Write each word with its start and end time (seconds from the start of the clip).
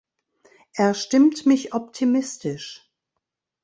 Er 0.73 0.95
stimmt 0.95 1.45
mich 1.45 1.75
optimistisch. 1.75 2.91